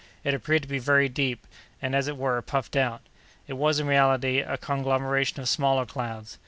[0.23, 1.45] It appeared to be very deep,
[1.79, 3.01] and, as it were, puffed out.
[3.47, 6.39] It was, in reality, a conglomeration of smaller clouds.